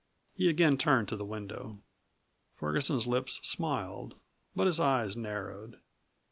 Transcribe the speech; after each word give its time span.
He 0.33 0.49
again 0.49 0.79
turned 0.79 1.07
to 1.09 1.15
the 1.15 1.23
window. 1.27 1.77
Ferguson's 2.55 3.05
lips 3.05 3.39
smiled, 3.43 4.15
but 4.55 4.65
his 4.65 4.79
eyes 4.79 5.15
narrowed. 5.15 5.77